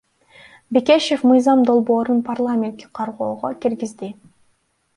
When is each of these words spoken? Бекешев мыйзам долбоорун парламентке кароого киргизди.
Бекешев 0.77 1.21
мыйзам 1.31 1.59
долбоорун 1.67 2.19
парламентке 2.31 2.87
кароого 3.01 3.49
киргизди. 3.61 4.09